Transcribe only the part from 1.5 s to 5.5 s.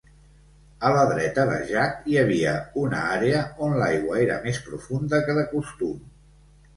Jack hi havia una àrea on l'aigua era més profunda que de